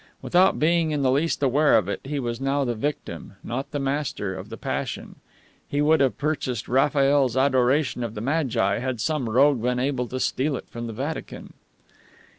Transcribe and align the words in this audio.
Without 0.19 0.57
being 0.57 0.89
in 0.89 1.03
the 1.03 1.11
least 1.11 1.43
aware 1.43 1.77
of 1.77 1.87
it, 1.87 2.01
he 2.03 2.19
was 2.19 2.41
now 2.41 2.63
the 2.63 2.73
victim, 2.73 3.33
not 3.43 3.69
the 3.69 3.77
master, 3.77 4.33
of 4.33 4.49
the 4.49 4.57
passion. 4.57 5.17
He 5.67 5.79
would 5.79 5.99
have 5.99 6.17
purchased 6.17 6.67
Raphael's 6.67 7.37
Adoration 7.37 8.03
of 8.03 8.15
the 8.15 8.21
Magi 8.21 8.79
had 8.79 8.99
some 8.99 9.29
rogue 9.29 9.61
been 9.61 9.77
able 9.77 10.07
to 10.07 10.19
steal 10.19 10.55
it 10.55 10.67
from 10.67 10.87
the 10.87 10.93
Vatican. 10.93 11.53